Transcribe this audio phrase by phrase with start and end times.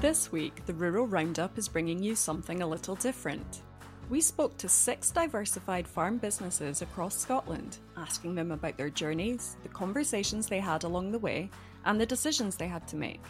[0.00, 3.60] This week, the Rural Roundup is bringing you something a little different.
[4.08, 9.68] We spoke to six diversified farm businesses across Scotland, asking them about their journeys, the
[9.68, 11.50] conversations they had along the way,
[11.84, 13.20] and the decisions they had to make.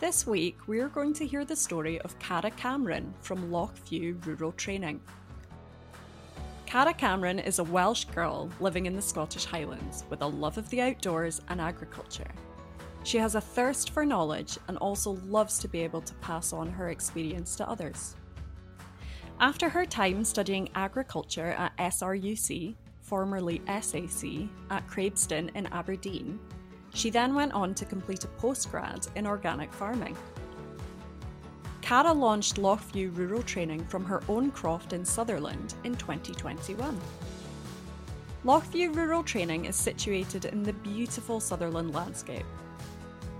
[0.00, 4.52] This week, we are going to hear the story of Cara Cameron from Lochview Rural
[4.52, 5.02] Training.
[6.64, 10.70] Cara Cameron is a Welsh girl living in the Scottish Highlands with a love of
[10.70, 12.30] the outdoors and agriculture.
[13.04, 16.70] She has a thirst for knowledge and also loves to be able to pass on
[16.70, 18.16] her experience to others.
[19.40, 26.40] After her time studying agriculture at SRUC, formerly SAC, at Craibstone in Aberdeen,
[26.94, 30.16] she then went on to complete a postgrad in organic farming.
[31.82, 36.98] Cara launched Lochview Rural Training from her own croft in Sutherland in 2021.
[38.46, 42.46] Lochview Rural Training is situated in the beautiful Sutherland landscape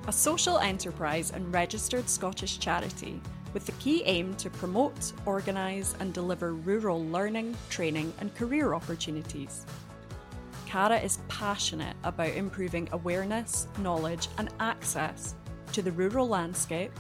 [0.06, 3.20] a social enterprise and registered Scottish charity
[3.54, 9.64] with the key aim to promote, organise, and deliver rural learning, training, and career opportunities.
[10.66, 15.36] Cara is passionate about improving awareness, knowledge, and access
[15.72, 16.92] to the rural landscape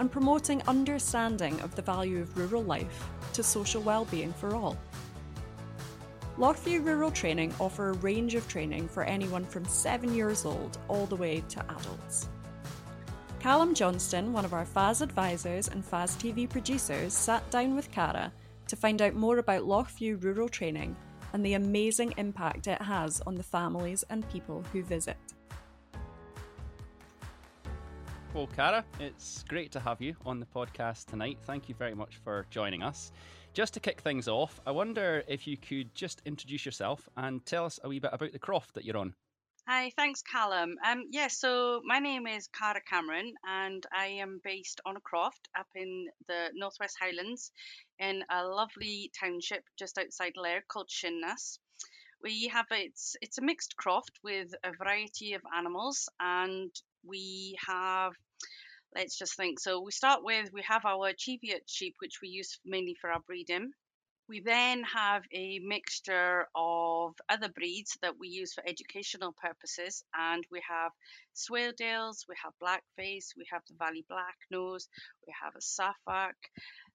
[0.00, 4.76] and promoting understanding of the value of rural life to social well-being for all.
[6.38, 11.06] Lochview Rural Training offer a range of training for anyone from 7 years old all
[11.06, 12.28] the way to adults.
[13.38, 18.32] Calum Johnston, one of our FAS advisors and FAS TV producers, sat down with Cara
[18.66, 20.96] to find out more about Lochview Rural Training
[21.32, 25.16] and the amazing impact it has on the families and people who visit.
[28.32, 31.38] Well, Cara, it's great to have you on the podcast tonight.
[31.42, 33.12] Thank you very much for joining us.
[33.54, 37.64] Just to kick things off, I wonder if you could just introduce yourself and tell
[37.64, 39.14] us a wee bit about the croft that you're on.
[39.68, 40.74] Hi, thanks, Calum.
[40.84, 45.48] Um, yeah, so my name is Cara Cameron, and I am based on a croft
[45.56, 47.52] up in the Northwest Highlands
[48.00, 51.60] in a lovely township just outside Lairg called Shinness.
[52.24, 56.72] We have it's it's a mixed croft with a variety of animals, and
[57.06, 58.14] we have
[58.94, 59.60] let's just think.
[59.60, 63.20] So we start with we have our Cheviot sheep, which we use mainly for our
[63.20, 63.72] breeding.
[64.26, 70.42] We then have a mixture of other breeds that we use for educational purposes, and
[70.50, 70.92] we have
[71.36, 74.88] Swaledales, we have Blackface, we have the Valais Black Nose,
[75.26, 76.36] we have a Suffolk.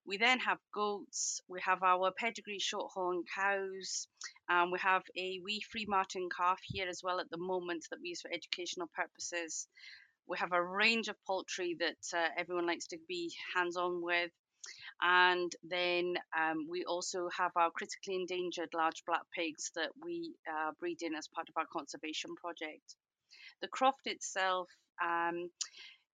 [0.04, 4.08] We then have goats, we have our pedigree shorthorn cows,
[4.48, 8.08] and we have a wee Freemartin calf here as well at the moment that we
[8.08, 9.68] use for educational purposes.
[10.26, 14.30] We have a range of poultry that uh, everyone likes to be hands on with.
[15.02, 20.72] And then um, we also have our critically endangered large black pigs that we uh,
[20.78, 22.96] breed in as part of our conservation project.
[23.62, 24.68] The croft itself,
[25.02, 25.50] um,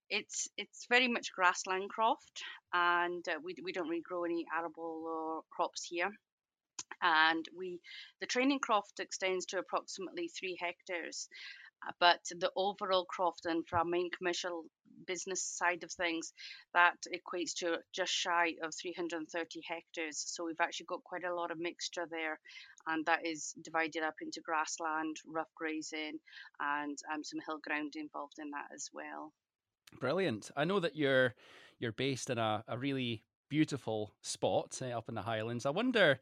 [0.09, 5.05] it's it's very much grassland croft, and uh, we, we don't really grow any arable
[5.06, 6.11] or crops here
[7.03, 7.81] and we
[8.21, 11.28] the training croft extends to approximately three hectares
[12.01, 14.65] but the overall croft and for our main commercial
[15.07, 16.33] business side of things,
[16.75, 20.23] that equates to just shy of 330 hectares.
[20.27, 22.39] So we've actually got quite a lot of mixture there,
[22.87, 26.19] and that is divided up into grassland, rough grazing,
[26.61, 29.33] and um, some hill ground involved in that as well.
[30.01, 30.51] Brilliant.
[30.57, 31.35] I know that you're
[31.79, 35.67] you're based in a, a really beautiful spot uh, up in the Highlands.
[35.67, 36.19] I wonder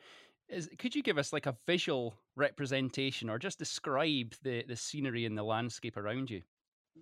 [0.55, 5.27] is could you give us like a visual representation or just describe the the scenery
[5.27, 6.43] and the landscape around you?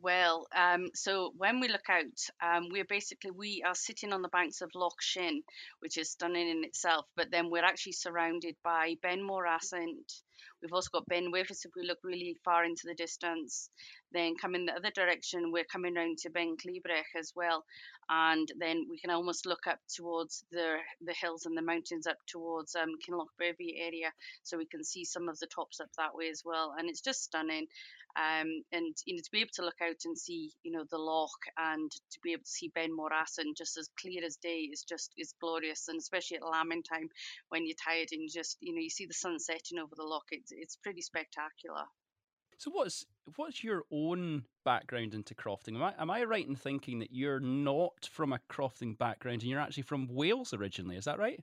[0.01, 4.29] Well, um, so when we look out, um, we're basically we are sitting on the
[4.29, 5.43] banks of Loch Shin,
[5.81, 7.07] which is stunning in itself.
[7.15, 10.23] But then we're actually surrounded by Ben More Assynt.
[10.63, 13.71] We've also got Ben Wyvis if we look really far into the distance.
[14.13, 17.65] Then coming the other direction, we're coming round to Ben Klibreck as well,
[18.09, 22.19] and then we can almost look up towards the the hills and the mountains up
[22.27, 26.29] towards um, Kinlochbervie area, so we can see some of the tops up that way
[26.29, 26.75] as well.
[26.79, 27.67] And it's just stunning.
[28.15, 30.99] Um, and you know to be able to look out and see you know the
[30.99, 34.69] loch and to be able to see Ben More Assynt just as clear as day
[34.71, 37.09] is just is glorious and especially at lambing time
[37.49, 40.05] when you're tired and you just you know you see the sun setting over the
[40.05, 41.85] loch it's it's pretty spectacular.
[42.59, 43.07] So what's
[43.37, 45.75] what's your own background into crofting?
[45.75, 49.51] Am I am I right in thinking that you're not from a crofting background and
[49.51, 50.97] you're actually from Wales originally?
[50.97, 51.43] Is that right?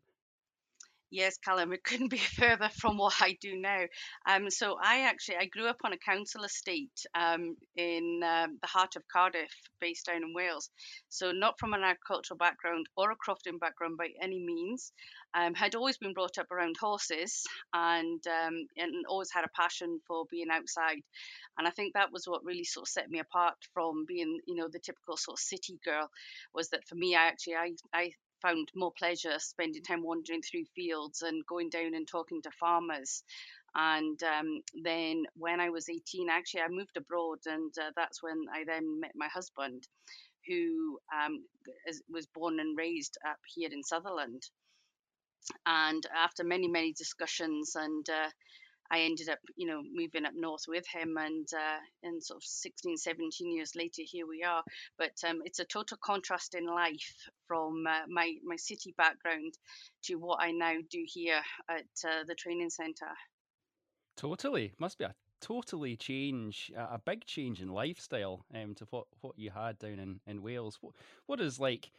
[1.12, 3.86] Yes, Calum, it couldn't be further from what I do now.
[4.28, 8.68] Um, so I actually I grew up on a council estate um, in um, the
[8.68, 9.52] heart of Cardiff,
[9.82, 10.70] based down in Wales.
[11.10, 14.92] So not from an agricultural background or a crofting background by any means.
[15.34, 20.00] Um, had always been brought up around horses and um, and always had a passion
[20.08, 21.02] for being outside.
[21.58, 24.56] And I think that was what really sort of set me apart from being, you
[24.56, 26.10] know, the typical sort of city girl.
[26.54, 27.16] Was that for me?
[27.16, 31.94] I actually I I found more pleasure spending time wandering through fields and going down
[31.94, 33.24] and talking to farmers.
[33.76, 38.46] And um, then when I was 18, actually, I moved abroad, and uh, that's when
[38.54, 39.88] I then met my husband,
[40.48, 41.44] who um,
[41.88, 44.44] is, was born and raised up here in Sutherland.
[45.66, 48.30] And after many, many discussions and uh,
[48.92, 52.44] I ended up, you know, moving up north with him, and uh, and sort of
[52.44, 54.64] 16, 17 years later, here we are.
[54.98, 57.14] But um, it's a total contrast in life
[57.48, 59.54] from uh, my my city background
[60.04, 63.14] to what I now do here at uh, the training centre.
[64.18, 69.38] Totally, must be a totally change, a big change in lifestyle um, to what, what
[69.38, 70.78] you had down in, in Wales.
[70.82, 70.94] What
[71.28, 71.92] what is like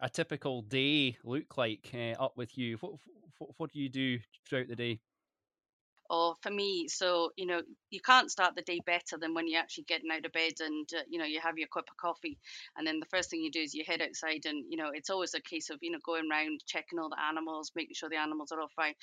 [0.00, 2.76] a typical day look like uh, up with you?
[2.78, 2.92] What,
[3.38, 5.00] what what do you do throughout the day?
[6.10, 7.60] Or for me so you know
[7.90, 10.88] you can't start the day better than when you're actually getting out of bed and
[10.96, 12.38] uh, you know you have your cup of coffee
[12.76, 15.10] and then the first thing you do is you head outside and you know it's
[15.10, 18.16] always a case of you know going around checking all the animals making sure the
[18.16, 18.94] animals are all fine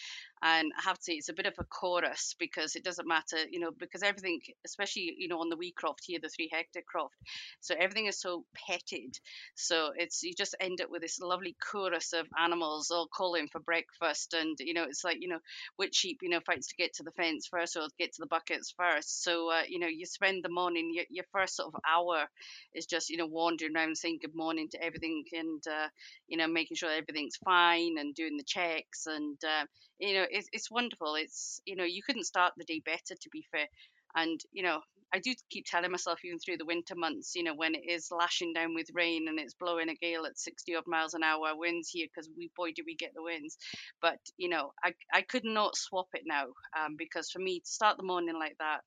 [0.42, 3.38] and i have to say it's a bit of a chorus because it doesn't matter
[3.50, 6.84] you know because everything especially you know on the wee croft here the three hectare
[6.88, 7.16] croft
[7.62, 9.18] so everything is so petted
[9.56, 13.60] so it's you just end up with this lovely chorus of animals all calling for
[13.60, 15.40] breakfast and you know it's like you know
[15.78, 18.28] which sheep you know fights to get to the fence first or get to the
[18.28, 19.24] buckets first.
[19.24, 22.26] So, uh, you know, you spend the morning, your, your first sort of hour
[22.74, 25.88] is just, you know, wandering around saying good morning to everything and, uh,
[26.28, 29.06] you know, making sure everything's fine and doing the checks.
[29.06, 29.66] And, uh,
[30.00, 31.16] you know, it's, it's wonderful.
[31.16, 33.68] It's, you know, you couldn't start the day better, to be fair.
[34.16, 34.82] And, you know,
[35.14, 38.10] I do keep telling myself, even through the winter months, you know, when it is
[38.12, 41.56] lashing down with rain and it's blowing a gale at 60 odd miles an hour
[41.56, 43.58] winds here, because we, boy, do we get the winds.
[44.02, 46.46] But, you know, I, I could not swap it now
[46.78, 48.82] um, because for me to start the morning like that,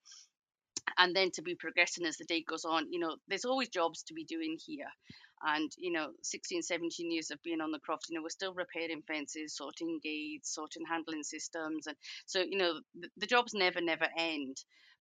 [0.99, 4.03] and then to be progressing as the day goes on, you know, there's always jobs
[4.05, 4.87] to be doing here.
[5.45, 8.55] And, you know, 16, 17 years of being on the croft, you know, we're still
[8.55, 11.87] repairing fences, sorting gates, sorting handling systems.
[11.87, 14.57] And so, you know, the, the jobs never, never end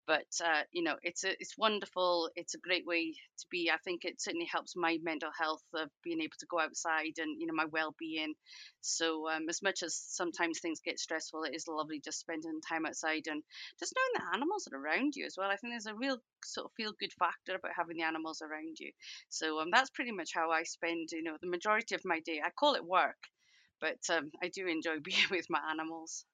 [0.06, 3.70] but uh, you know it's a, it's wonderful it's a great way to be.
[3.72, 7.40] I think it certainly helps my mental health of being able to go outside and
[7.40, 8.34] you know my well-being.
[8.80, 12.86] So um, as much as sometimes things get stressful it is lovely just spending time
[12.86, 13.42] outside and
[13.78, 15.50] just knowing the animals are around you as well.
[15.50, 18.78] I think there's a real sort of feel good factor about having the animals around
[18.78, 18.92] you.
[19.28, 22.40] So um, that's pretty much how i spend you know the majority of my day.
[22.44, 23.16] I call it work
[23.80, 26.24] but um, i do enjoy being with my animals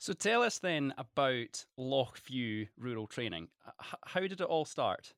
[0.00, 3.48] so tell us then about Lochview Rural Training.
[4.06, 5.12] how did it all start?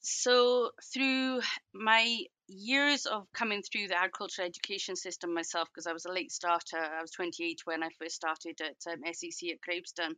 [0.00, 1.40] So through
[1.72, 6.30] my years of coming through the agricultural education system myself, because I was a late
[6.30, 10.16] starter, I was 28 when I first started at um, SAC at Craibstone,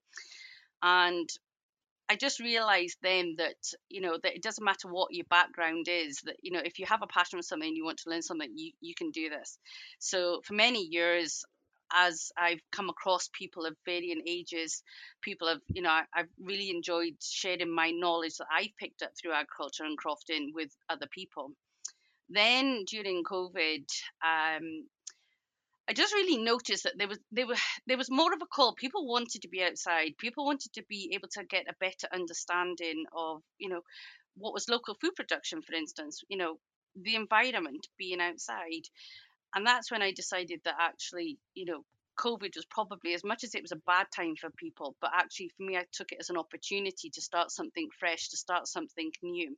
[0.83, 1.29] and
[2.09, 6.21] I just realized then that you know that it doesn't matter what your background is
[6.23, 8.50] that you know if you have a passion for something you want to learn something
[8.53, 9.59] you you can do this.
[10.00, 11.44] So for many years
[11.93, 14.83] as I've come across people of varying ages,
[15.23, 19.11] people have, you know, I, have really enjoyed sharing my knowledge that I've picked up
[19.17, 21.53] through agriculture and crofting with other people.
[22.29, 23.85] Then during COVID,
[24.25, 24.87] um,
[25.88, 28.75] I just really noticed that there was there was there was more of a call.
[28.75, 30.19] People wanted to be outside.
[30.19, 33.83] People wanted to be able to get a better understanding of, you know,
[34.37, 36.23] what was local food production, for instance.
[36.28, 36.59] You know,
[37.00, 38.88] the environment, being outside
[39.56, 41.82] and that's when I decided that actually, you know,
[42.18, 45.50] COVID was probably as much as it was a bad time for people, but actually
[45.56, 49.10] for me, I took it as an opportunity to start something fresh, to start something
[49.22, 49.56] new.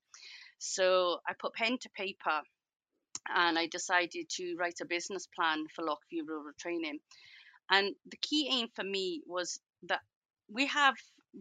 [0.58, 2.42] So I put pen to paper
[3.34, 7.00] and I decided to write a business plan for Lochview Rural Training.
[7.68, 10.00] And the key aim for me was that
[10.48, 10.94] we have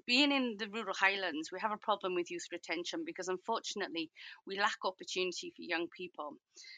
[0.06, 4.10] being in the rural highlands, we have a problem with youth retention because unfortunately
[4.46, 6.34] we lack opportunity for young people.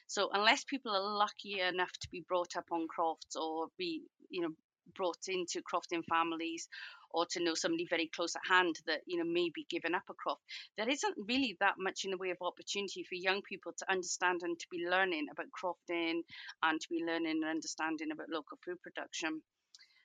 [0.07, 4.41] So unless people are lucky enough to be brought up on crofts or be, you
[4.41, 4.53] know,
[4.95, 6.67] brought into crofting families
[7.11, 10.13] or to know somebody very close at hand that you know may be up a
[10.13, 10.41] croft
[10.77, 14.41] there isn't really that much in the way of opportunity for young people to understand
[14.43, 16.21] and to be learning about crofting
[16.63, 19.41] and to be learning and understanding about local food production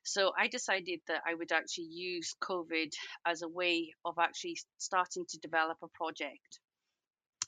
[0.05, 2.93] so I decided that I would actually use COVID
[3.27, 6.61] as a way of actually starting to develop a project.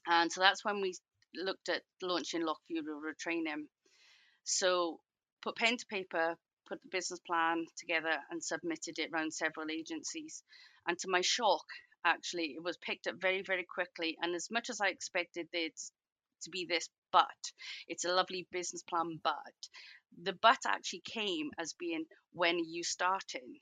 [0.08, 0.94] And so that's when we
[1.34, 3.66] looked at launching Lochview Rural Training.
[4.44, 5.00] So
[5.42, 6.36] put pen to paper,
[6.68, 10.42] put the business plan together and submitted it around several agencies.
[10.88, 11.64] And to my shock,
[12.04, 14.16] actually, it was picked up very, very quickly.
[14.22, 15.78] And as much as I expected it
[16.42, 17.52] to be this but,
[17.88, 19.34] it's a lovely business plan, but
[20.22, 23.58] the but actually came as being when you starting.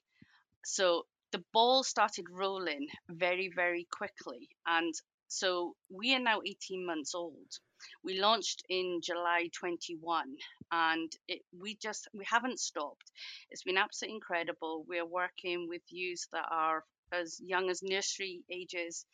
[0.64, 4.48] So the ball started rolling very, very quickly.
[4.66, 4.94] And
[5.28, 7.58] so we are now 18 months old.
[8.02, 10.36] We launched in July 21
[10.70, 13.10] and it, we just we haven't stopped.
[13.50, 14.84] It's been absolutely incredible.
[14.88, 19.04] We're working with youths that are as young as nursery ages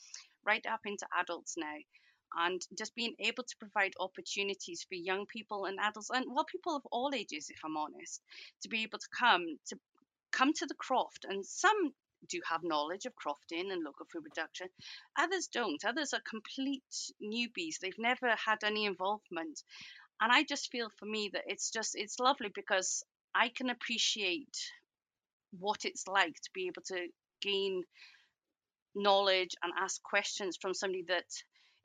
[0.44, 1.76] right up into adults now
[2.38, 6.76] and just being able to provide opportunities for young people and adults and well people
[6.76, 8.22] of all ages if i'm honest
[8.62, 9.76] to be able to come to
[10.32, 11.92] come to the croft and some
[12.28, 14.68] do have knowledge of crofting and local food production.
[15.18, 15.84] Others don't.
[15.84, 16.82] Others are complete
[17.22, 17.78] newbies.
[17.80, 19.62] They've never had any involvement.
[20.20, 23.02] And I just feel for me that it's just, it's lovely because
[23.34, 24.56] I can appreciate
[25.58, 27.08] what it's like to be able to
[27.40, 27.84] gain
[28.94, 31.24] knowledge and ask questions from somebody that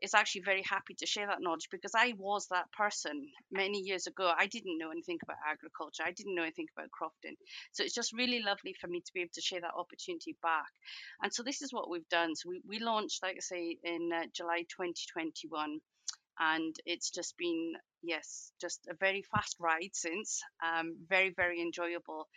[0.05, 4.07] is actually very happy to share that knowledge because I was that person many years
[4.07, 4.31] ago.
[4.37, 6.03] I didn't know anything about agriculture.
[6.05, 7.35] I didn't know anything about crofting.
[7.73, 10.71] So it's just really lovely for me to be able to share that opportunity back.
[11.21, 12.35] And so this is what we've done.
[12.35, 15.79] So we, we launched, like I say, in uh, July 2021
[16.37, 22.27] and it's just been yes just a very fast ride since um, very very enjoyable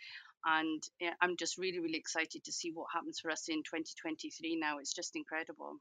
[0.45, 0.81] and
[1.21, 4.93] i'm just really really excited to see what happens for us in 2023 now it's
[4.93, 5.75] just incredible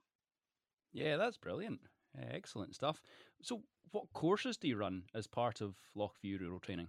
[0.93, 1.81] yeah, that's brilliant.
[2.17, 3.01] Uh, excellent stuff.
[3.43, 6.89] So, what courses do you run as part of Lochview Rural Training?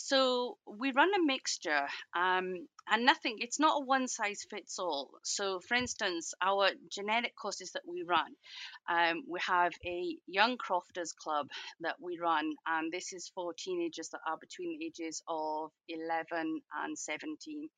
[0.00, 3.38] So we run a mixture, um, and nothing.
[3.40, 5.10] It's not a one size fits all.
[5.24, 8.36] So, for instance, our genetic courses that we run,
[8.88, 11.48] um, we have a young crofters club
[11.80, 16.60] that we run, and this is for teenagers that are between the ages of 11
[16.84, 17.68] and 17.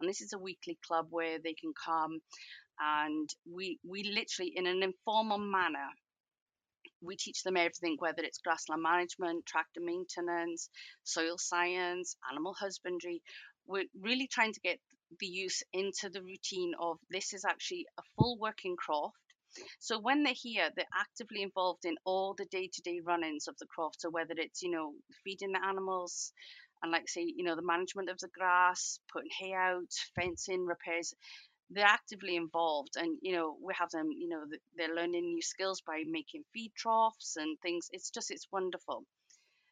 [0.00, 2.20] And this is a weekly club where they can come
[2.80, 5.88] and we we literally in an informal manner
[7.02, 10.68] we teach them everything whether it's grassland management tractor maintenance
[11.04, 13.22] soil science animal husbandry.
[13.66, 14.78] We're really trying to get
[15.20, 19.16] the youth into the routine of this is actually a full working croft.
[19.78, 24.00] So when they're here they're actively involved in all the day-to-day run-ins of the croft.
[24.00, 24.92] So whether it's you know
[25.24, 26.32] feeding the animals
[26.82, 31.14] and like say you know the management of the grass putting hay out fencing repairs
[31.70, 34.44] they're actively involved and you know we have them you know
[34.76, 39.04] they're learning new skills by making feed troughs and things it's just it's wonderful.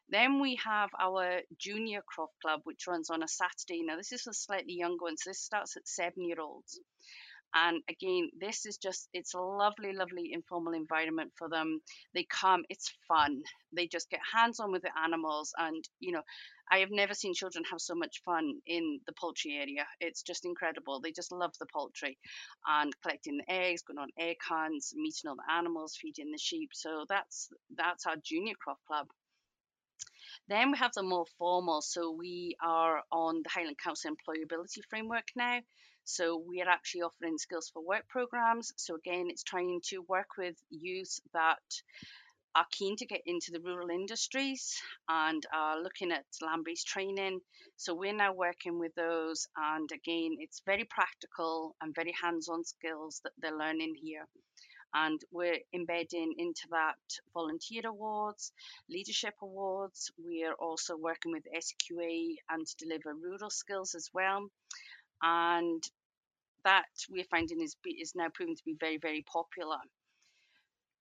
[0.09, 3.83] Then we have our junior croft club which runs on a saturday.
[3.83, 6.79] Now this is for slightly younger ones this starts at seven year olds
[7.55, 11.79] and again this is just it's a lovely lovely informal environment for them.
[12.13, 13.41] They come it's fun.
[13.73, 16.21] They just get hands on with the animals and you know
[16.71, 19.85] i have never seen children have so much fun in the poultry area.
[20.01, 20.99] It's just incredible.
[20.99, 22.17] They just love the poultry
[22.67, 26.69] and collecting the eggs going on egg hunts meeting all the animals feeding the sheep.
[26.73, 29.07] So that's that's our junior croft club.
[30.47, 31.81] Then we have the more formal.
[31.81, 35.59] So we are on the highland council employability framework now
[36.05, 38.71] so we are actually offering skills for work programs.
[38.77, 41.57] So again, it's trying to work with youth that
[42.55, 47.41] are keen to get into the rural industries and are looking at land-based training.
[47.75, 53.19] So we're now working with those, and again, it's very practical and very hands-on skills
[53.23, 54.25] that they're learning here.
[54.93, 56.95] And we're embedding into that
[57.33, 58.53] volunteer awards,
[58.89, 60.09] leadership awards.
[60.23, 64.49] We are also working with SQA and to deliver rural skills as well
[65.21, 65.83] and
[66.63, 69.77] that we're finding is is now proving to be very very popular.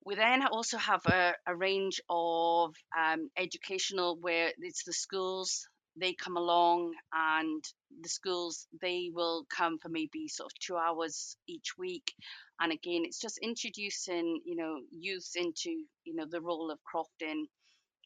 [0.04, 5.66] We then also have a, a range of um, educational where it's the schools
[5.96, 7.64] they come along and
[8.02, 12.12] the schools they will come for maybe sort of two hours each week
[12.60, 15.70] and again it's just introducing you know youth into
[16.04, 17.44] you know the role of crofting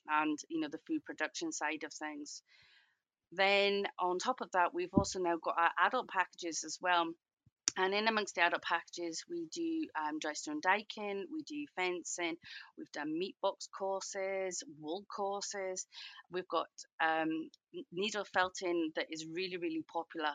[0.09, 2.43] and you know the food production side of things
[3.33, 7.13] then on top of that, we've also now got our adult packages as well.
[7.77, 12.37] And in amongst the adult packages, we do um, dry stone diking, we do fencing,
[12.77, 15.87] we've done meat box courses, wool courses,
[16.33, 16.67] we've got
[17.01, 17.51] um,
[17.93, 20.33] needle felting that is really, really popular.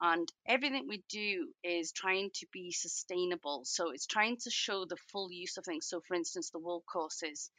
[0.00, 3.62] And everything we do is trying to be sustainable.
[3.66, 5.86] So it's trying to show the full use of things.
[5.86, 7.50] So, for instance, the wool courses,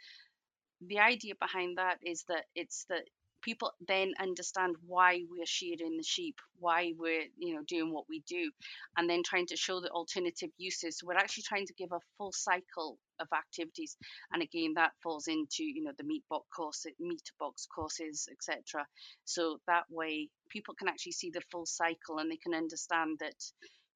[0.82, 3.04] the idea behind that is that it's that
[3.42, 8.24] people then understand why we're shearing the sheep, why we're you know doing what we
[8.28, 8.52] do,
[8.98, 10.98] and then trying to show the alternative uses.
[10.98, 13.98] So we're actually trying to give a full cycle of activities,
[14.32, 18.86] and again that falls into you know the meat box course, meat box courses, etc.
[19.26, 23.36] So that way people can actually see the full cycle and they can understand that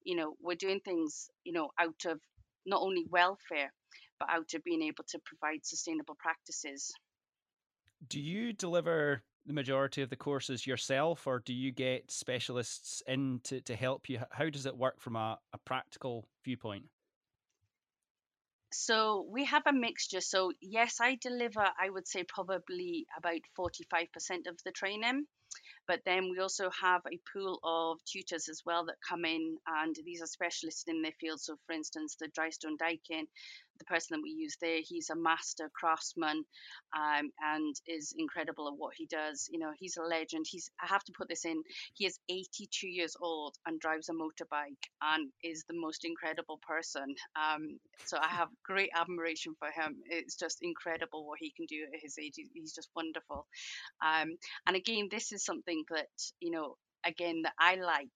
[0.04, 2.20] you know we're doing things you know out of
[2.64, 3.72] not only welfare
[4.18, 6.92] but out of being able to provide sustainable practices.
[8.08, 13.40] Do you deliver the majority of the courses yourself, or do you get specialists in
[13.44, 14.20] to, to help you?
[14.30, 16.84] How does it work from a, a practical viewpoint?
[18.72, 20.20] So we have a mixture.
[20.20, 21.60] So yes, I deliver.
[21.60, 25.26] I would say probably about forty-five percent of the training.
[25.86, 29.96] But then we also have a pool of tutors as well that come in, and
[30.04, 31.40] these are specialists in their field.
[31.40, 33.26] So, for instance, the drystone dyking,
[33.78, 36.44] the person that we use there, he's a master craftsman
[36.96, 39.48] um, and is incredible at what he does.
[39.50, 40.46] You know, he's a legend.
[40.48, 41.62] He's I have to put this in.
[41.94, 47.14] He is 82 years old and drives a motorbike and is the most incredible person.
[47.36, 49.96] Um, so I have great admiration for him.
[50.06, 52.34] It's just incredible what he can do at his age.
[52.54, 53.46] He's just wonderful.
[54.04, 54.36] Um,
[54.66, 56.08] and again, this is something that
[56.40, 56.76] you know,
[57.06, 58.12] again that I like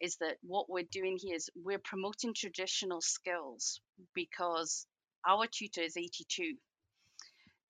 [0.00, 3.80] is that what we're doing here is we're promoting traditional skills
[4.14, 4.86] because
[5.26, 6.56] our tutor is 82.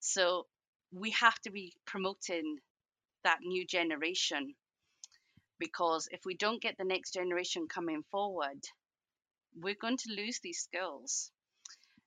[0.01, 0.47] So
[0.93, 2.57] we have to be promoting
[3.25, 4.55] that new generation
[5.59, 8.61] because if we don't get the next generation coming forward,
[9.55, 11.31] we're going to lose these skills.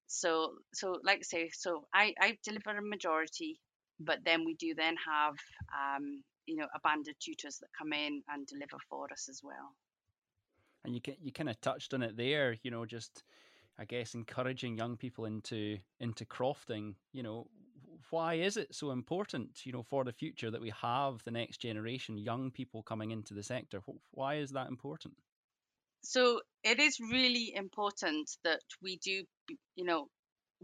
[0.08, 3.60] So, so like I say, so I, I deliver a majority,
[4.00, 5.36] but then we do then have,
[5.74, 9.42] um, you know, a band of tutors that come in and deliver for us as
[9.44, 9.76] well.
[10.84, 13.24] And you can, you kind of touched on it there, you know, just
[13.78, 16.96] I guess encouraging young people into into crofting.
[17.12, 17.48] You know,
[18.10, 19.66] why is it so important?
[19.66, 23.34] You know, for the future that we have the next generation, young people coming into
[23.34, 23.82] the sector.
[24.12, 25.16] Why is that important?
[26.04, 29.24] So it is really important that we do,
[29.76, 30.08] you know,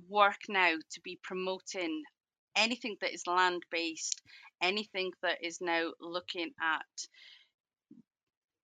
[0.08, 2.04] work now to be promoting
[2.56, 4.22] anything that is land based,
[4.62, 7.08] anything that is now looking at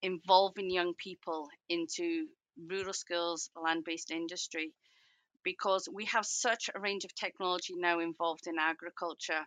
[0.01, 2.27] involving young people into
[2.69, 4.73] rural skills, land based industry,
[5.43, 9.45] because we have such a range of technology now involved in agriculture.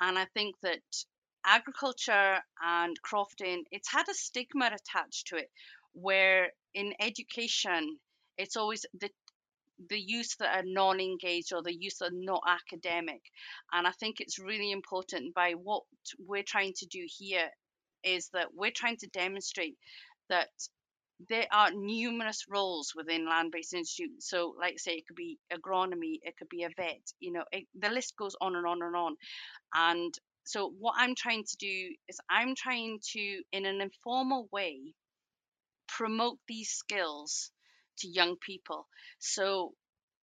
[0.00, 0.82] And I think that
[1.46, 5.50] agriculture and crofting, it's had a stigma attached to it,
[5.92, 7.98] where in education,
[8.36, 9.10] it's always the
[9.88, 13.22] the youth that are non-engaged or the youth that are not academic
[13.72, 15.82] and i think it's really important by what
[16.18, 17.48] we're trying to do here
[18.04, 19.76] is that we're trying to demonstrate
[20.28, 20.48] that
[21.28, 24.28] there are numerous roles within land-based institutes.
[24.28, 27.00] So, like say, it could be agronomy, it could be a vet.
[27.20, 29.16] You know, it, the list goes on and on and on.
[29.74, 34.94] And so, what I'm trying to do is I'm trying to, in an informal way,
[35.86, 37.50] promote these skills
[37.98, 38.86] to young people.
[39.18, 39.74] So,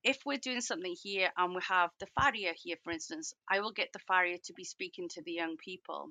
[0.04, 3.72] if we're doing something here and we have the farrier here, for instance, I will
[3.72, 6.10] get the farrier to be speaking to the young people.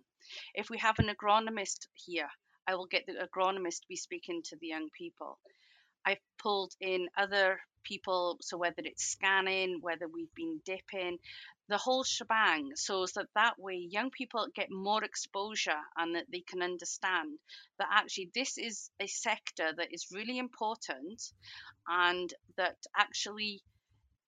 [0.55, 2.29] If we have an agronomist here,
[2.69, 5.39] I will get the agronomist to be speaking to the young people.
[6.05, 11.19] I've pulled in other people, so whether it's scanning, whether we've been dipping,
[11.69, 16.41] the whole shebang, so that that way young people get more exposure and that they
[16.41, 17.39] can understand
[17.79, 21.23] that actually this is a sector that is really important
[21.89, 23.63] and that actually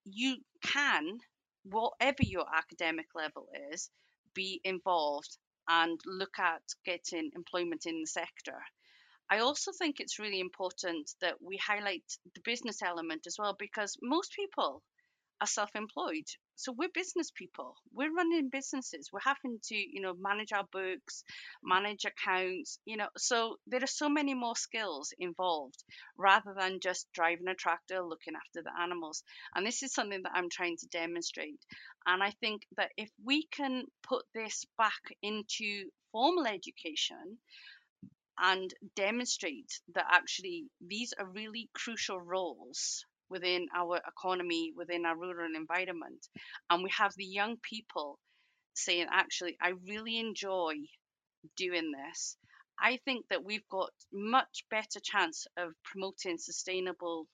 [0.04, 1.18] you can,
[1.64, 3.90] whatever your academic level is,
[4.34, 5.36] be involved
[5.68, 8.58] and look at getting employment in the sector.
[9.32, 13.96] I also think it's really important that we highlight the business element as well because
[14.02, 14.82] most people
[15.40, 16.26] are self-employed.
[16.56, 17.74] So we're business people.
[17.94, 19.08] We're running businesses.
[19.10, 21.24] We're having to you know manage our books
[21.64, 23.08] manage accounts you know.
[23.16, 25.82] So there are so many more skills involved
[26.18, 29.24] rather than just driving a tractor looking after the animals.
[29.54, 31.60] And this is something that i'm trying to demonstrate.
[32.04, 37.38] And i think that if we can put this back into formal education
[38.38, 45.54] and demonstrate that actually these are really crucial roles within our economy, within our rural
[45.54, 46.26] environment.
[46.70, 48.18] And we have the young people
[48.74, 50.74] saying, actually, I really enjoy
[51.56, 52.36] doing this.
[52.78, 57.26] I think that we've got much better chance of promoting sustainable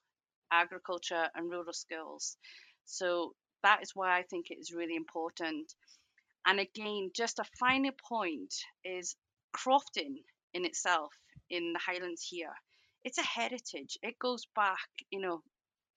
[0.51, 2.37] agriculture and rural skills.
[2.85, 3.33] So
[3.63, 5.73] that is why I think it is really important.
[6.45, 9.15] And again, just a final point is
[9.55, 11.13] crofting in itself
[11.49, 12.53] in the Highlands here.
[13.03, 13.97] It's a heritage.
[14.03, 15.41] It goes back, you know,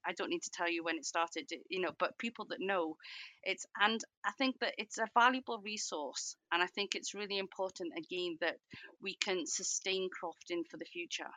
[0.04, 2.96] I don't need to tell you when it started, you know, but people that know
[3.44, 6.36] it's, and I think that it's a valuable resource.
[6.50, 8.56] And I think it's really important, again, that
[9.00, 11.30] we can sustain crofting for the future.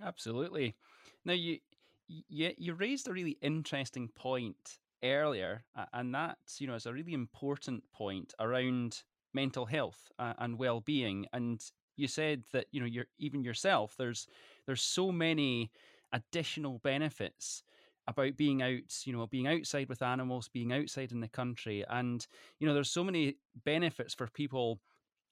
[0.00, 0.76] Absolutely.
[1.24, 1.58] Now, you,
[2.06, 7.14] you, you raised a really interesting point earlier, and that's, you know, it's a really
[7.14, 9.02] important point around
[9.34, 11.26] mental health and well-being.
[11.32, 11.60] And
[11.96, 14.26] you said that, you know, you're even yourself, there's
[14.66, 15.70] there's so many
[16.12, 17.62] additional benefits
[18.08, 21.84] about being out, you know, being outside with animals, being outside in the country.
[21.88, 22.26] And,
[22.58, 24.80] you know, there's so many benefits for people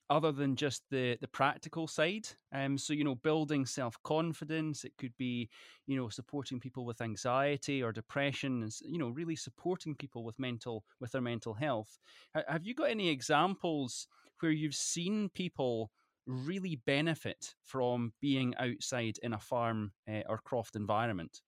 [0.08, 2.28] other than just the the practical side.
[2.52, 4.84] Um, so you know, building self confidence.
[4.84, 5.48] It could be,
[5.86, 10.38] you know, supporting people with anxiety or depression, and you know, really supporting people with
[10.38, 11.98] mental with their mental health.
[12.34, 14.08] Have you got any examples
[14.40, 15.92] where you've seen people
[16.26, 21.40] really benefit from being outside in a farm uh, or croft environment?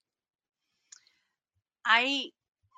[1.85, 2.31] I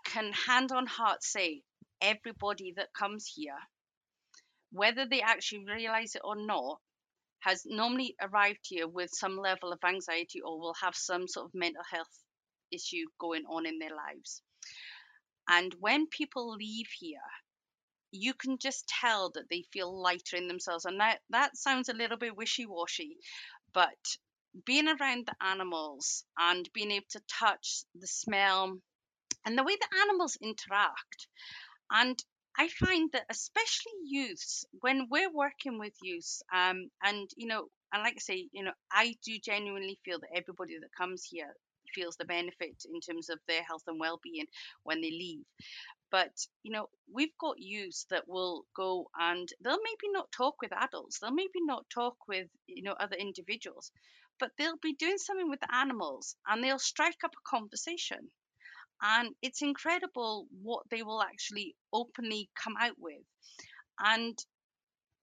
[0.04, 1.62] can hand on heart say
[2.00, 3.58] everybody that comes here,
[4.72, 6.78] whether they actually realize it or not,
[7.40, 11.54] has normally arrived here with some level of anxiety or will have some sort of
[11.54, 12.24] mental health
[12.72, 14.42] issue going on in their lives.
[15.48, 17.18] And when people leave here,
[18.14, 20.84] you can just tell that they feel lighter in themselves.
[20.84, 23.16] And that, that sounds a little bit wishy washy,
[23.72, 23.88] but
[24.64, 28.78] being around the animals and being able to touch the smell
[29.44, 31.26] and the way the animals interact.
[31.90, 32.18] And
[32.56, 38.02] I find that especially youths, when we're working with youths, um, and you know, and
[38.02, 41.52] like I say, you know, I do genuinely feel that everybody that comes here
[41.94, 44.46] feels the benefit in terms of their health and well-being
[44.84, 45.44] when they leave
[46.14, 50.72] but you know we've got youths that will go and they'll maybe not talk with
[50.72, 53.90] adults they'll maybe not talk with you know other individuals
[54.38, 58.18] but they'll be doing something with animals and they'll strike up a conversation.
[59.02, 63.22] And it's incredible what they will actually openly come out with.
[63.98, 64.36] And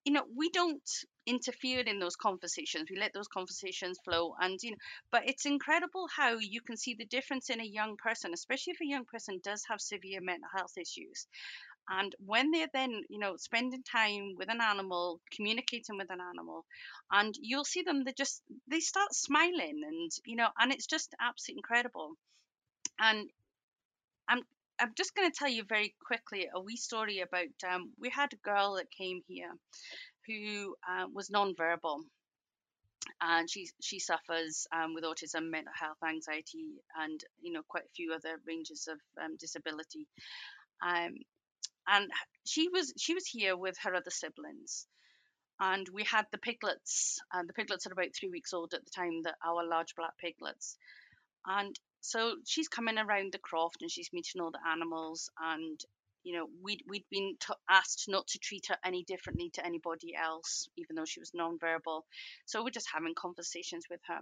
[0.04, 0.82] you know we don't
[1.26, 2.88] interfere in those conversations.
[2.90, 4.76] We let those conversations flow and you know
[5.12, 8.80] but it's incredible how you can see the difference in a young person especially if
[8.80, 11.26] a young person does have severe mental health issues.
[11.88, 16.64] And when they're then you know spending time with an animal communicating with an animal
[17.10, 21.14] and you'll see them they just they start smiling and you know and it's just
[21.20, 22.14] absolutely incredible.
[23.00, 23.28] And
[24.82, 28.32] i'm just going to tell you very quickly a wee story about um, we had
[28.32, 29.52] a girl that came here
[30.26, 32.02] who uh, was non-verbal
[33.20, 37.94] and she she suffers um, with autism, mental health, anxiety, and you know quite a
[37.96, 40.06] few other ranges of um, disability.
[40.84, 41.14] Um,
[41.88, 42.10] and
[42.46, 44.86] she was she was here with her other siblings,
[45.60, 47.18] and we had the piglets.
[47.32, 50.12] And the piglets are about three weeks old at the time that our large black
[50.22, 50.76] piglets,
[51.46, 55.80] and so she's coming around the croft and she's meeting all the animals and
[56.24, 60.14] you know we'd we'd been t- asked not to treat her any differently to anybody
[60.14, 62.04] else even though she was non-verbal.
[62.44, 64.18] So we're just having conversations with her.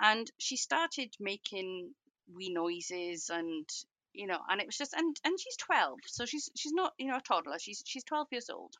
[0.00, 1.92] And she started making
[2.32, 3.68] wee noises and
[4.12, 7.08] you know and it was just and and she's 12 so she's she's not you
[7.10, 7.58] know a toddler.
[7.58, 8.74] She's she's 12 years old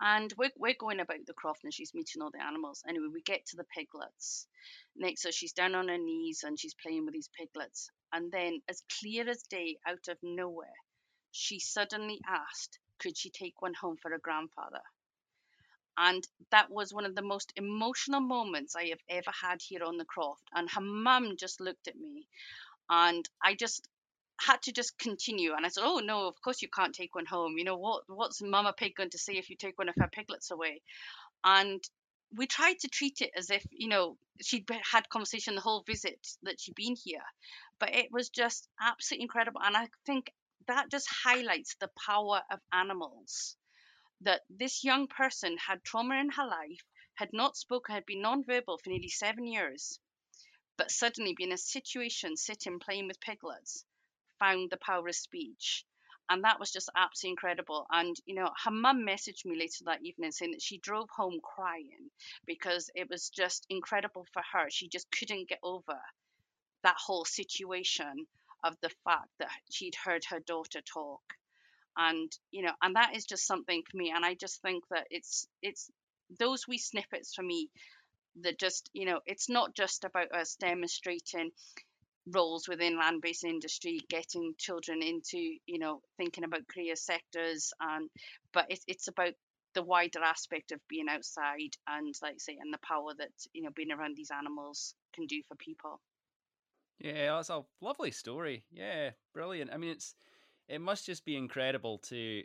[0.00, 3.22] and we're, we're going about the croft and she's meeting all the animals anyway we
[3.22, 4.46] get to the piglets
[4.96, 8.60] next so she's down on her knees and she's playing with these piglets and then
[8.68, 10.68] as clear as day out of nowhere
[11.36, 14.80] she suddenly asked, could she take one home for her grandfather?
[15.98, 19.98] And that was one of the most emotional moments I have ever had here on
[19.98, 20.44] the croft.
[20.54, 22.26] And her mum just looked at me
[22.88, 23.88] and I just
[24.38, 25.54] had to just continue.
[25.54, 27.58] And I said, Oh no, of course you can't take one home.
[27.58, 30.08] You know, what what's Mama Pig going to say if you take one of her
[30.08, 30.82] piglets away?
[31.44, 31.82] And
[32.34, 36.18] we tried to treat it as if, you know, she'd had conversation the whole visit
[36.42, 37.22] that she'd been here.
[37.78, 39.60] But it was just absolutely incredible.
[39.62, 40.32] And I think
[40.66, 43.56] that just highlights the power of animals.
[44.22, 46.82] That this young person had trauma in her life,
[47.14, 50.00] had not spoken, had been non-verbal for nearly seven years,
[50.76, 53.84] but suddenly being in a situation sitting playing with piglets,
[54.38, 55.84] found the power of speech.
[56.28, 57.86] And that was just absolutely incredible.
[57.90, 61.38] And, you know, her mum messaged me later that evening saying that she drove home
[61.42, 62.10] crying
[62.46, 64.68] because it was just incredible for her.
[64.70, 65.98] She just couldn't get over
[66.82, 68.26] that whole situation
[68.64, 71.22] of the fact that she'd heard her daughter talk
[71.96, 75.06] and you know and that is just something for me and i just think that
[75.10, 75.90] it's it's
[76.38, 77.68] those wee snippets for me
[78.42, 81.50] that just you know it's not just about us demonstrating
[82.34, 88.10] roles within land-based industry getting children into you know thinking about career sectors and
[88.52, 89.32] but it's it's about
[89.74, 93.70] the wider aspect of being outside and like say and the power that you know
[93.76, 96.00] being around these animals can do for people
[96.98, 98.64] Yeah, oh, that's a lovely story.
[98.70, 99.70] Yeah, brilliant.
[99.72, 100.14] I mean, it's
[100.68, 102.42] it must just be incredible to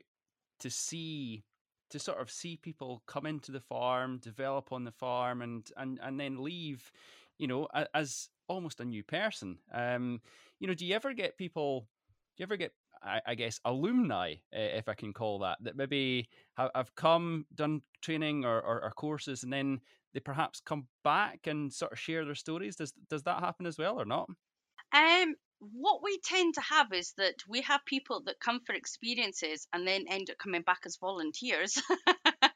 [0.60, 1.46] to see
[1.90, 6.00] to sort of see people come into the farm, develop on the farm, and and
[6.02, 6.92] and then leave,
[7.38, 9.58] you know, as almost a new person.
[9.74, 10.22] Um,
[10.60, 11.88] you know, do you ever get people?
[12.38, 12.72] Do you ever get,
[13.04, 18.46] I, I guess, alumni, if I can call that, that maybe have come, done training
[18.46, 19.82] or, or, or courses, and then
[20.14, 22.76] they perhaps come back and sort of share their stories?
[22.76, 24.30] Does does that happen as well, or not?
[24.94, 29.68] Um, what we tend to have is that we have people that come for experiences
[29.72, 31.80] and then end up coming back as volunteers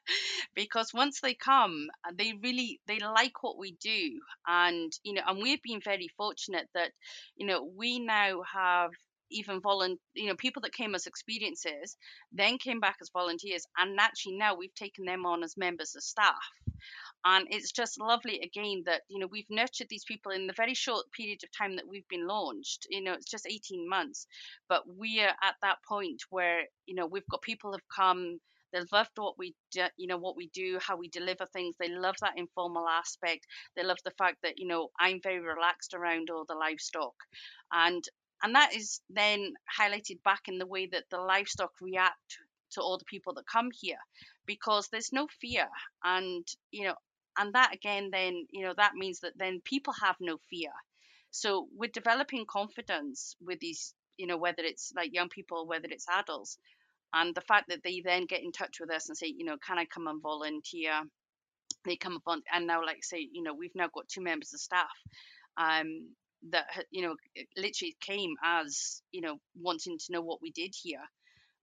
[0.56, 4.20] because once they come uh, they really they like what we do.
[4.48, 6.92] And you know and we've been very fortunate that
[7.36, 8.92] you know we now have
[9.32, 11.98] even volunteer you know people that came as experiences
[12.32, 16.04] then came back as volunteers and actually now we've taken them on as members of
[16.04, 16.36] staff.
[17.28, 20.74] And it's just lovely again that you know we've nurtured these people in the very
[20.74, 22.88] short period of time that we've been launched.
[22.90, 24.28] You know it's just 18 months
[24.70, 28.40] but we are at that point where you know we've got people have come
[28.76, 31.76] they've loved what we do, you know what we do how we deliver things.
[31.80, 33.48] They love that informal aspect.
[33.76, 37.16] They love the fact that you know i'm very relaxed around all the livestock.
[37.72, 38.04] And
[38.44, 42.40] and that is then highlighted back in the way that the livestock react
[42.72, 43.98] to all the people that come here
[44.46, 45.68] because there's no fear.
[46.04, 46.96] And you know
[47.38, 50.72] and that again then you know that means that then people have no fear.
[51.32, 56.08] So we're developing confidence with these you know whether it's like young people whether it's
[56.10, 56.58] adults
[57.16, 59.58] and the fact that they then get in touch with us and say you know
[59.66, 60.94] can i come and volunteer?
[61.86, 64.60] They come upon and now like say you know we've now got two members of
[64.60, 64.90] staff
[65.58, 66.10] um
[66.50, 67.16] that you know
[67.58, 71.02] literally came as you know wanting to know what we did here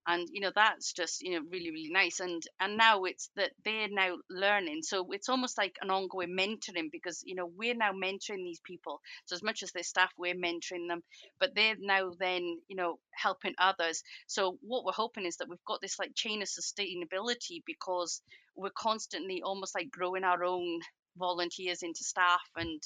[0.06, 3.50] and you know that's just you know really really nice and and now it's that
[3.64, 7.92] they're now learning so it's almost like an ongoing mentoring because you know we're now
[7.92, 11.02] mentoring these people so as much as their staff we're mentoring them
[11.40, 14.02] but they're now then you know helping others.
[14.26, 18.22] So what we're hoping is that we've got this like chain of sustainability because
[18.56, 20.80] we're constantly almost like growing our own
[21.18, 22.80] volunteers into staff and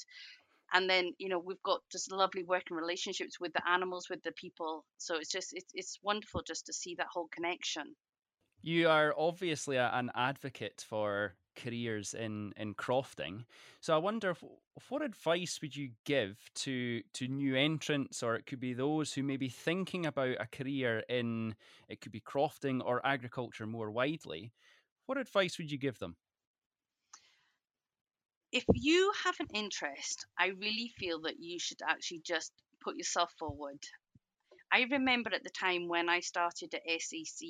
[0.73, 4.31] and then you know we've got just lovely working relationships with the animals with the
[4.33, 4.85] people.
[4.97, 7.95] So it's just it's, it's wonderful just to see that whole connection.
[8.61, 13.43] You are obviously a, an advocate for careers in in crofting.
[13.81, 14.43] So i wonder if,
[14.89, 19.23] what advice would you give to to new entrants or it could be those who
[19.23, 21.55] may be thinking about a career in
[21.89, 24.53] it could be crofting or agriculture more widely.
[25.07, 26.17] What advice would you give them
[28.51, 33.31] if you have an interest, I really feel that you should actually just put yourself
[33.37, 33.79] forward.
[34.71, 37.47] I remember at the time when I started at SAC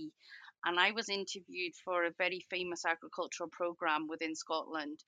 [0.65, 4.99] and I was interviewed for a very famous agricultural program within Scotland.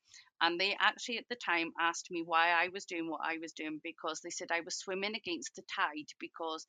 [0.42, 3.52] And they actually at the time asked me why I was doing what I was
[3.54, 6.68] doing because they said I was swimming against the tide because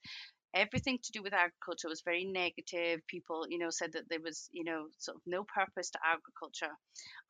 [0.54, 3.00] everything to do with agriculture was very negative.
[3.06, 6.74] People, you know, said that there was, you know, sort of no purpose to agriculture,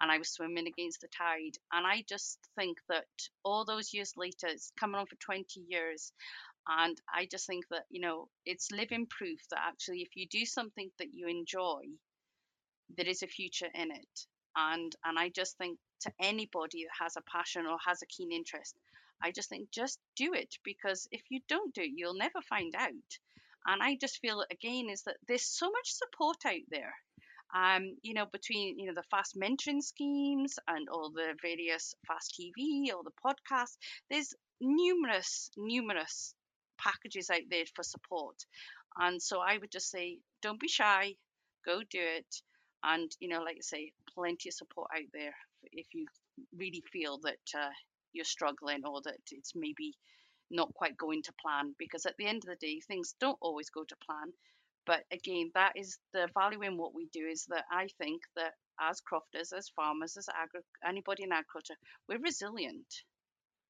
[0.01, 1.57] and I was swimming against the tide.
[1.73, 3.07] And I just think that
[3.45, 6.13] all those years later, it's coming on for 20 years,
[6.69, 10.45] and I just think that, you know, it's living proof that actually, if you do
[10.45, 11.83] something that you enjoy,
[12.97, 14.27] there is a future in it.
[14.57, 18.33] And and I just think to anybody that has a passion or has a keen
[18.33, 18.75] interest,
[19.23, 22.75] I just think just do it because if you don't do it, you'll never find
[22.77, 23.19] out.
[23.67, 26.95] And I just feel again is that there's so much support out there.
[27.55, 32.31] Um, you know, between you know the FAS mentoring schemes and all the various FAS
[32.33, 33.77] TV, all the podcasts,
[34.09, 36.35] there's numerous, numerous
[36.79, 38.37] packages out there for support.
[38.97, 41.15] And so I would just say, don't be shy,
[41.65, 42.43] go do it.
[42.83, 45.35] And you know, like I say, plenty of support out there
[45.73, 46.07] if you
[46.57, 47.71] really feel that uh,
[48.13, 49.95] you're struggling or that it's maybe
[50.51, 53.71] not quite going to plan because at the end of the day things don't always
[53.71, 54.33] go to plan.
[54.87, 58.55] But again that is the value in what we do is that i think that
[58.81, 61.77] as crofters as farmers as agri- anybody in agriculture
[62.09, 63.05] we're resilient.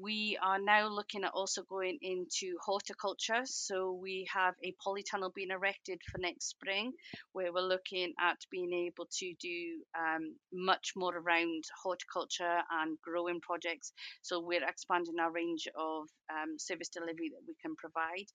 [0.00, 3.42] We are now looking at also going into horticulture.
[3.44, 6.92] So we have a polytunnel being erected for next spring,
[7.32, 13.40] where we're looking at being able to do um, much more around horticulture and growing
[13.40, 13.92] projects.
[14.22, 18.28] So we're expanding our range of um, service delivery that we can provide.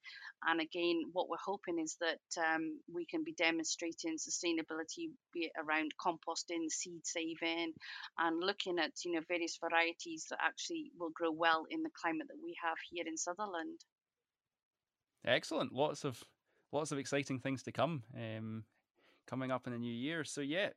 [0.46, 5.52] And again, what we're hoping is that um, we can be demonstrating sustainability, be it
[5.56, 7.72] around composting, seed saving,
[8.18, 11.90] and looking at you know various varieties that actually will grow well well in the
[11.90, 13.80] climate that we have here in Sutherland.
[15.26, 15.72] Excellent.
[15.72, 16.22] Lots of
[16.72, 18.64] lots of exciting things to come um,
[19.26, 20.24] coming up in the new year.
[20.24, 20.70] So yeah,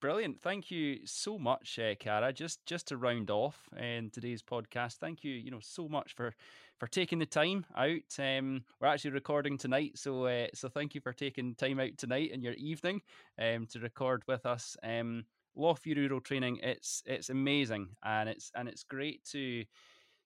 [0.00, 0.40] brilliant.
[0.40, 2.32] Thank you so much, uh, Cara.
[2.32, 5.32] Just just to round off in today's podcast, thank you.
[5.32, 6.34] You know so much for
[6.78, 8.18] for taking the time out.
[8.18, 12.30] Um, we're actually recording tonight, so uh, so thank you for taking time out tonight
[12.32, 13.02] in your evening
[13.38, 14.76] um, to record with us.
[14.82, 15.24] Um,
[15.56, 19.64] Rural Training, it's it's amazing, and it's and it's great to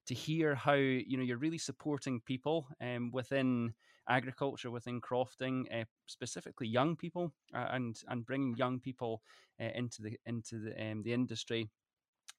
[0.08, 3.74] to hear how you know you're really supporting people um, within
[4.08, 9.22] agriculture, within crofting, uh, specifically young people, uh, and and bringing young people
[9.60, 11.70] uh, into the into the um, the industry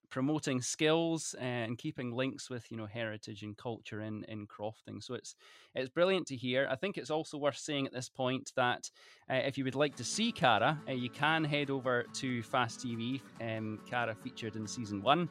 [0.10, 5.02] promoting skills and keeping links with you know heritage and culture in in crofting.
[5.02, 5.36] So it's
[5.76, 6.68] it's brilliant to hear.
[6.70, 8.90] I think it's also worth saying at this point that
[9.30, 12.78] uh, if you would like to see cara uh, you can head over to FAS
[12.78, 15.30] TV um, cara featured in season one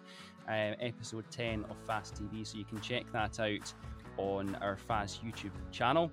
[0.49, 3.73] uh, episode 10 of FAS TV so you can check that out
[4.17, 6.11] on our FAS youtube channel.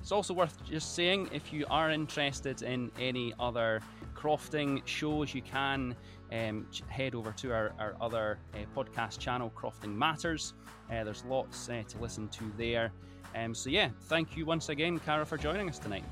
[0.00, 3.80] It's also worth just saying if you are interested in any other
[4.14, 5.94] crofting shows you can
[6.32, 10.54] um, head over to our, our other uh, podcast channel, Crofting Matters.
[10.90, 12.92] Uh, there's lots uh, to listen to there.
[13.36, 16.04] Um, so, yeah, thank you once again, Cara, for joining us tonight.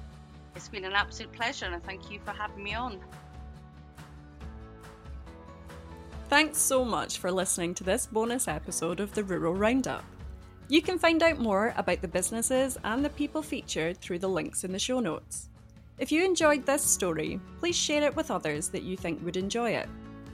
[0.55, 3.01] It's been an absolute pleasure, and thank you for having me on.
[6.29, 10.05] Thanks so much for listening to this bonus episode of the Rural Roundup.
[10.69, 14.63] You can find out more about the businesses and the people featured through the links
[14.63, 15.49] in the show notes.
[15.99, 19.73] If you enjoyed this story, please share it with others that you think would enjoy
[19.73, 19.89] it.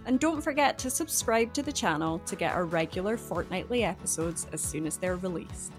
[0.07, 4.61] And don't forget to subscribe to the channel to get our regular fortnightly episodes as
[4.61, 5.73] soon as they're released.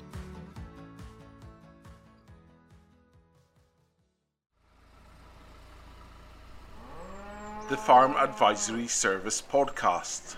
[7.69, 10.35] The Farm Advisory Service Podcast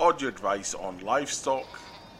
[0.00, 1.66] audio advice on livestock,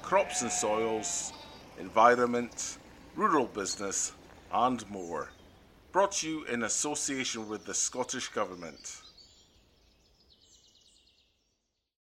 [0.03, 1.33] crops and soils,
[1.79, 2.77] environment,
[3.17, 4.13] rural business,
[4.53, 5.31] and more.
[5.91, 9.00] Brought to you in association with the Scottish Government.